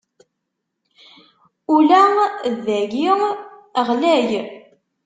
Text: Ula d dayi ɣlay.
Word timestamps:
Ula 1.75 2.01
d 2.53 2.55
dayi 2.65 3.09
ɣlay. 3.87 4.29